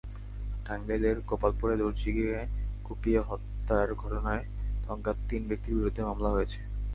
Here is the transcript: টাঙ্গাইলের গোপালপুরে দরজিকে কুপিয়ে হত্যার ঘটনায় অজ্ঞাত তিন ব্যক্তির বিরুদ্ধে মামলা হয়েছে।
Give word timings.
টাঙ্গাইলের 0.65 1.17
গোপালপুরে 1.29 1.75
দরজিকে 1.77 2.27
কুপিয়ে 2.85 3.21
হত্যার 3.29 3.89
ঘটনায় 3.95 4.43
অজ্ঞাত 4.87 5.17
তিন 5.29 5.41
ব্যক্তির 5.49 5.77
বিরুদ্ধে 5.77 6.01
মামলা 6.03 6.29
হয়েছে। 6.29 6.59